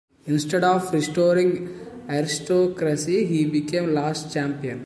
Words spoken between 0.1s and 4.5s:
Instead of restoring the aristocracy, he became the last